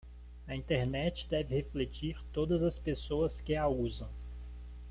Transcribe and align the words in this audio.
A 0.47 0.55
Internet 0.55 1.27
deve 1.29 1.53
refletir 1.53 2.17
todas 2.33 2.63
as 2.63 2.79
pessoas 2.79 3.39
que 3.39 3.53
a 3.55 3.67
usam 3.67 4.09